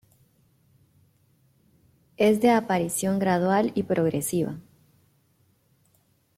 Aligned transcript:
Es 2.17 2.41
de 2.41 2.49
aparición 2.49 3.19
gradual 3.19 3.71
y 3.75 3.83
progresiva. 3.83 4.57